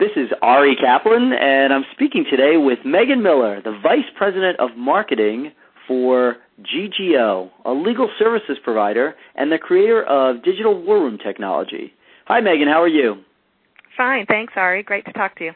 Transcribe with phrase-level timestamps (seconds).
[0.00, 4.70] This is Ari Kaplan, and I'm speaking today with Megan Miller, the Vice President of
[4.74, 5.52] Marketing
[5.86, 11.92] for GGO, a legal services provider and the creator of digital war room technology.
[12.28, 12.66] Hi, Megan.
[12.66, 13.16] How are you?
[13.94, 14.24] Fine.
[14.24, 14.84] Thanks, Ari.
[14.84, 15.52] Great to talk to you.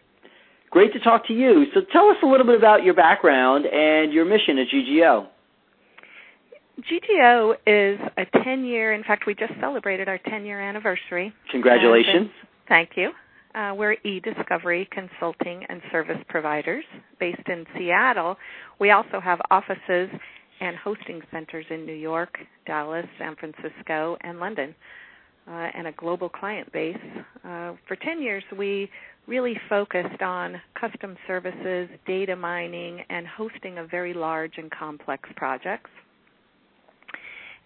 [0.68, 1.64] Great to talk to you.
[1.72, 5.26] So tell us a little bit about your background and your mission at GGO.
[6.80, 11.32] GGO is a 10 year, in fact, we just celebrated our 10 year anniversary.
[11.50, 12.28] Congratulations.
[12.68, 13.12] Thank you.
[13.54, 16.84] Uh, we're e-discovery consulting and service providers
[17.20, 18.36] based in Seattle.
[18.80, 20.10] We also have offices
[20.60, 22.36] and hosting centers in New York,
[22.66, 24.74] Dallas, San Francisco, and London,
[25.46, 26.96] uh, and a global client base.
[27.44, 28.90] Uh, for 10 years, we
[29.28, 35.90] really focused on custom services, data mining, and hosting of very large and complex projects.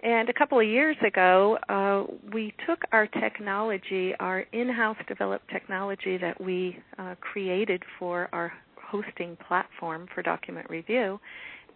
[0.02, 6.16] And a couple of years ago, uh, we took our technology, our in-house developed technology
[6.19, 11.19] that we uh, created for our hosting platform for document review,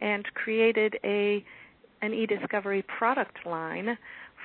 [0.00, 1.44] and created a
[2.00, 3.96] an e-discovery product line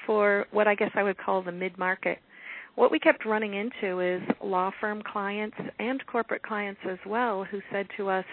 [0.05, 2.19] for what I guess I would call the mid-market.
[2.75, 7.61] What we kept running into is law firm clients and corporate clients as well who
[7.71, 8.25] said to us,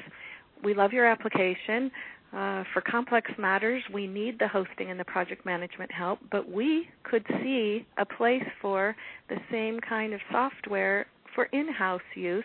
[0.62, 1.91] "We love your application.
[2.35, 6.89] Uh, for complex matters, we need the hosting and the project management help, but we
[7.05, 8.97] could see a place for
[9.29, 12.45] the same kind of software for in house use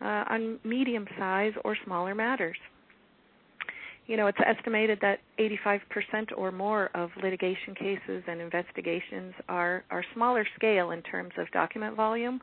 [0.00, 2.56] uh, on medium size or smaller matters.
[4.06, 5.80] You know, it's estimated that 85%
[6.34, 11.94] or more of litigation cases and investigations are, are smaller scale in terms of document
[11.94, 12.40] volume,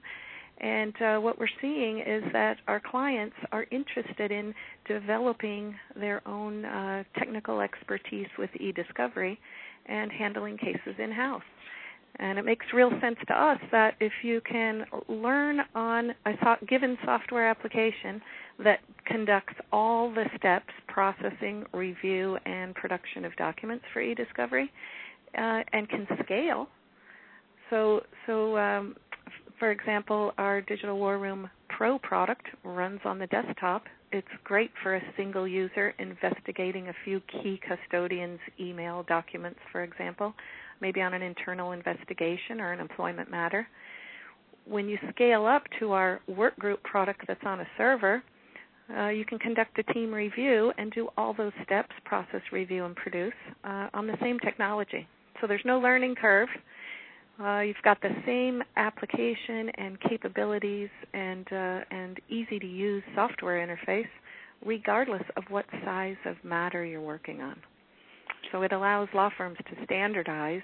[0.59, 4.53] and uh, what we're seeing is that our clients are interested in
[4.87, 9.37] developing their own uh, technical expertise with e-discovery
[9.87, 11.43] and handling cases in house.
[12.17, 16.33] And it makes real sense to us that if you can learn on a
[16.65, 18.21] given software application
[18.63, 24.71] that conducts all the steps processing, review, and production of documents for e-discovery,
[25.37, 26.69] uh, and can scale.
[27.69, 28.95] So, so um,
[29.65, 33.81] for example, our Digital War Room Pro product runs on the desktop.
[34.11, 40.35] It's great for a single user investigating a few key custodians' email documents, for example,
[40.81, 43.67] maybe on an internal investigation or an employment matter.
[44.67, 48.21] When you scale up to our workgroup product that's on a server,
[48.95, 52.95] uh, you can conduct a team review and do all those steps, process, review, and
[52.95, 53.33] produce
[53.63, 55.07] uh, on the same technology.
[55.41, 56.49] So there's no learning curve.
[57.43, 63.65] Uh, you've got the same application and capabilities and uh, and easy to use software
[63.65, 64.07] interface,
[64.65, 67.57] regardless of what size of matter you're working on.
[68.51, 70.61] So it allows law firms to standardize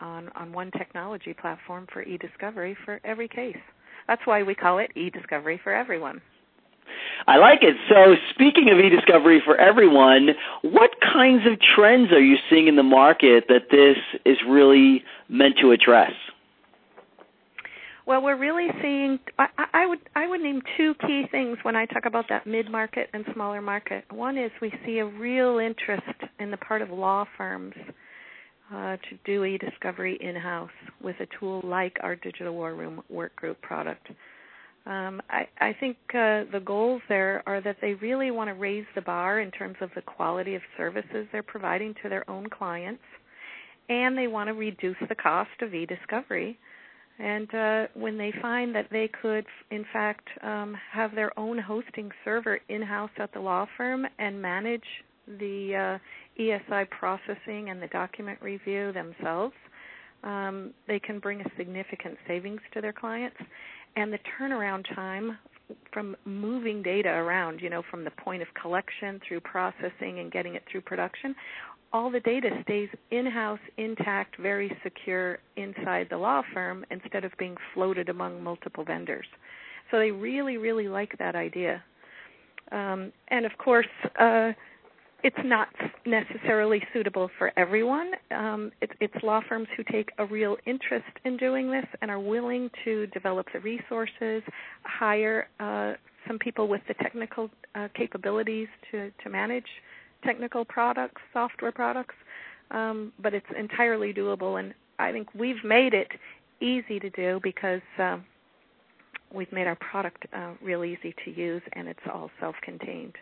[0.00, 3.56] on on one technology platform for e-discovery for every case.
[4.06, 6.20] That's why we call it e-discovery for everyone.
[7.26, 7.76] I like it.
[7.88, 10.30] So, speaking of e-discovery for everyone,
[10.62, 15.56] what kinds of trends are you seeing in the market that this is really meant
[15.60, 16.12] to address?
[18.04, 19.20] Well, we're really seeing.
[19.38, 22.68] I, I would I would name two key things when I talk about that mid
[22.68, 24.04] market and smaller market.
[24.10, 26.02] One is we see a real interest
[26.40, 27.74] in the part of law firms
[28.74, 34.08] uh, to do e-discovery in-house with a tool like our Digital War Room Workgroup product.
[34.84, 38.86] Um, I, I, think uh, the goals there are that they really want to raise
[38.96, 43.02] the bar in terms of the quality of services they're providing to their own clients,
[43.88, 46.58] and they want to reduce the cost of e-discovery.
[47.20, 52.10] And uh, when they find that they could, in fact, um, have their own hosting
[52.24, 54.82] server in-house at the law firm and manage
[55.28, 59.54] the uh, ESI processing and the document review themselves,
[60.22, 63.36] um, they can bring a significant savings to their clients
[63.96, 65.38] and the turnaround time
[65.92, 70.54] from moving data around, you know, from the point of collection through processing and getting
[70.54, 71.34] it through production,
[71.92, 77.56] all the data stays in-house, intact, very secure inside the law firm instead of being
[77.74, 79.26] floated among multiple vendors.
[79.90, 81.82] So they really, really like that idea.
[82.70, 83.86] Um, and of course,
[84.18, 84.52] uh,
[85.22, 85.68] it's not
[86.04, 88.12] necessarily suitable for everyone.
[88.30, 92.20] Um, it, it's law firms who take a real interest in doing this and are
[92.20, 94.42] willing to develop the resources,
[94.84, 95.94] hire uh,
[96.26, 99.66] some people with the technical uh, capabilities to, to manage
[100.24, 102.14] technical products, software products.
[102.70, 106.08] Um, but it's entirely doable, and I think we've made it
[106.60, 108.16] easy to do because uh,
[109.34, 113.14] we've made our product uh, real easy to use, and it's all self-contained.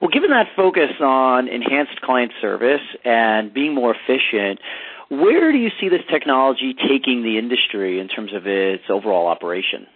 [0.00, 4.60] Well, given that focus on enhanced client service and being more efficient,
[5.08, 9.86] Where do you see this technology taking the industry in terms of its overall operation?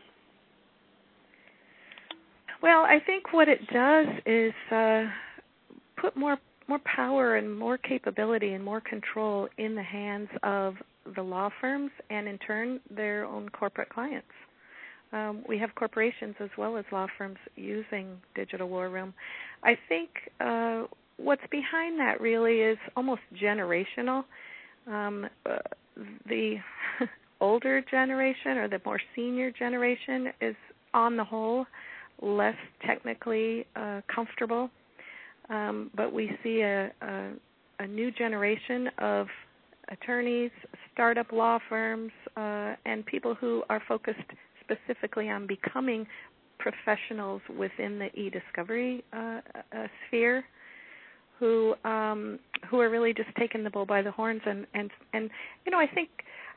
[2.63, 5.07] Well, I think what it does is uh,
[5.97, 6.39] put more
[6.69, 10.77] more power and more capability and more control in the hands of
[11.17, 14.29] the law firms and in turn their own corporate clients.
[15.13, 19.13] Um, we have corporations as well as law firms using Digital War Room.
[19.65, 20.11] I think
[20.41, 20.85] uh,
[21.17, 24.25] what's behind that really is almost generational.
[24.87, 25.59] Um, uh,
[26.29, 26.57] the
[27.41, 30.57] older generation or the more senior generation is,
[30.95, 31.67] on the whole,
[32.23, 34.71] less technically uh, comfortable.
[35.49, 37.31] Um, but we see a, a,
[37.81, 39.27] a, new generation of
[39.89, 40.53] attorneys,
[40.93, 44.21] startup law firms, uh, and people who are focused
[44.71, 46.07] specifically on becoming
[46.59, 49.41] professionals within the e-discovery uh,
[49.73, 50.45] uh, sphere
[51.39, 52.39] who um,
[52.69, 55.31] who are really just taking the bull by the horns and and and
[55.65, 56.11] you know I think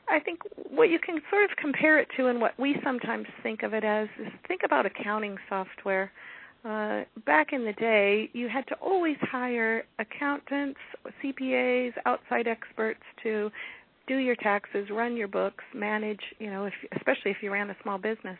[0.08, 0.40] I think
[0.70, 3.82] what you can sort of compare it to and what we sometimes think of it
[3.82, 6.12] as is think about accounting software.
[6.64, 10.80] Uh, back in the day, you had to always hire accountants,
[11.22, 13.50] CPAs, outside experts to
[14.06, 17.76] do your taxes, run your books, manage, you know, if, especially if you ran a
[17.82, 18.38] small business.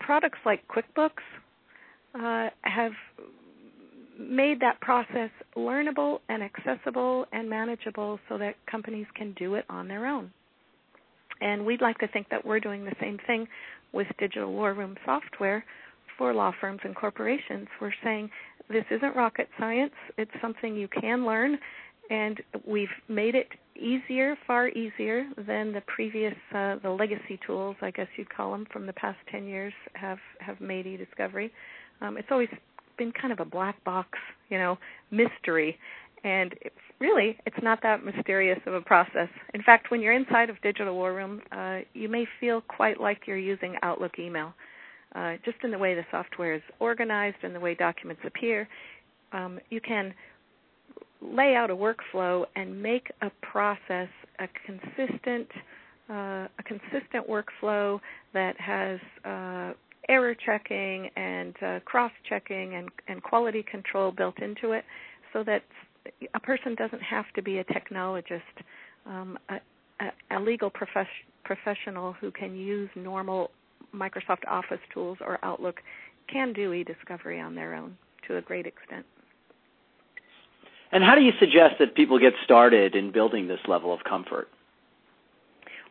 [0.00, 1.22] Products like QuickBooks
[2.14, 2.92] uh, have
[4.18, 9.88] made that process learnable and accessible and manageable so that companies can do it on
[9.88, 10.30] their own.
[11.40, 13.46] And we'd like to think that we're doing the same thing
[13.92, 15.64] with Digital War Room software
[16.16, 17.66] for law firms and corporations.
[17.80, 18.30] We're saying
[18.68, 21.58] this isn't rocket science, it's something you can learn,
[22.12, 27.90] and we've made it easier, far easier than the previous, uh, the legacy tools, I
[27.90, 31.50] guess you'd call them, from the past 10 years have, have made e-discovery.
[32.02, 32.50] Um, it's always
[32.98, 34.10] been kind of a black box,
[34.50, 34.76] you know,
[35.10, 35.78] mystery.
[36.22, 39.28] And it's really, it's not that mysterious of a process.
[39.54, 43.22] In fact, when you're inside of Digital War Room, uh, you may feel quite like
[43.26, 44.52] you're using Outlook email.
[45.14, 48.68] Uh, just in the way the software is organized and the way documents appear,
[49.32, 50.12] um, you can
[51.22, 54.08] lay out a workflow and make a process
[54.38, 55.48] a consistent
[56.10, 58.00] uh, a consistent workflow
[58.34, 59.72] that has uh,
[60.08, 64.84] error checking and uh, cross checking and, and quality control built into it
[65.32, 65.62] so that
[66.34, 68.40] a person doesn't have to be a technologist.
[69.06, 69.54] Um, a,
[70.00, 71.06] a, a, legal profes-
[71.44, 73.50] professional who can use normal
[73.94, 75.80] Microsoft Office tools or Outlook
[76.32, 77.96] can do e-discovery on their own
[78.26, 79.04] to a great extent.
[80.92, 84.48] And how do you suggest that people get started in building this level of comfort?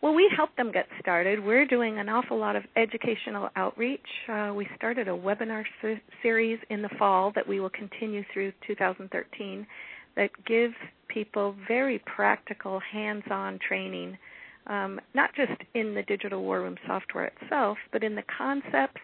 [0.02, 1.44] Well, we help them get started.
[1.44, 4.06] We're doing an awful lot of educational outreach.
[4.28, 8.54] Uh, we started a webinar se- series in the fall that we will continue through
[8.66, 9.68] 2013
[10.16, 10.74] that gives
[11.08, 14.18] people very practical, hands on training,
[14.68, 19.02] um, not just in the digital war room software itself, but in the concepts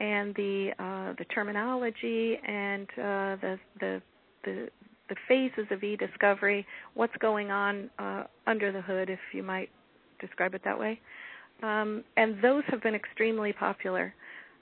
[0.00, 4.02] and the uh, the terminology and uh, the, the
[4.44, 4.68] the
[5.08, 9.68] the phases of e-discovery, what's going on uh, under the hood, if you might
[10.20, 11.00] describe it that way.
[11.62, 14.14] Um, and those have been extremely popular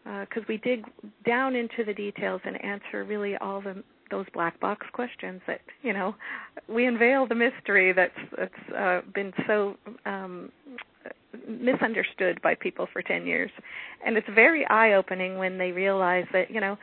[0.05, 0.85] because uh, we dig
[1.27, 5.93] down into the details and answer really all the those black box questions that you
[5.93, 6.15] know
[6.69, 10.51] we unveil the mystery that's that's uh, been so um,
[11.49, 13.51] misunderstood by people for 10 years
[14.05, 16.77] and it's very eye opening when they realize that you know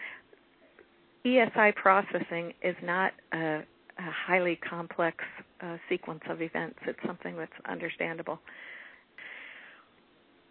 [1.28, 3.64] ESI processing is not a, a
[3.98, 5.18] highly complex
[5.62, 8.40] uh, sequence of events it's something that's understandable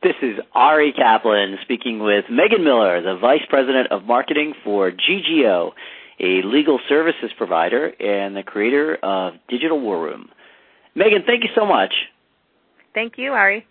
[0.03, 5.73] this is Ari Kaplan speaking with Megan Miller, the Vice President of Marketing for GGO,
[6.21, 10.29] a legal services provider and the creator of Digital War Room.
[10.95, 11.93] Megan, thank you so much.
[12.95, 13.67] Thank you, Ari.